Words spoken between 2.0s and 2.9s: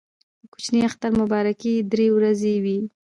ورځې وي.